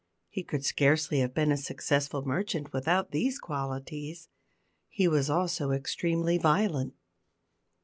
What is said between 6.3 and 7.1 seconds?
violent.